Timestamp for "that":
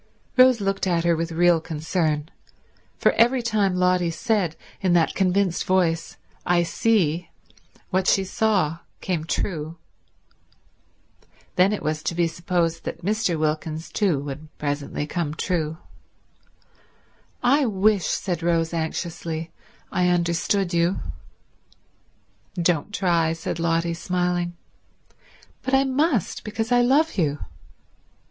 4.93-5.13, 12.83-13.05